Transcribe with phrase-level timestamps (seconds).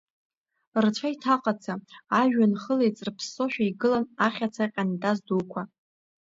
[0.83, 1.73] Рцәа иҭаҟаца,
[2.19, 5.61] ажәҩан хыла иҵрыԥссошәа игылан ахьаца ҟьантаз дуқәа.